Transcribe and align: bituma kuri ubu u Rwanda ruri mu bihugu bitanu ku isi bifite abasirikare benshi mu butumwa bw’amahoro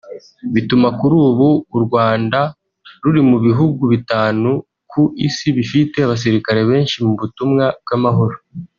bituma 0.53 0.87
kuri 0.99 1.15
ubu 1.27 1.47
u 1.75 1.79
Rwanda 1.85 2.39
ruri 3.03 3.21
mu 3.29 3.37
bihugu 3.45 3.81
bitanu 3.93 4.49
ku 4.91 5.01
isi 5.27 5.47
bifite 5.57 5.97
abasirikare 6.01 6.61
benshi 6.69 6.95
mu 7.05 7.13
butumwa 7.19 7.65
bw’amahoro 7.83 8.35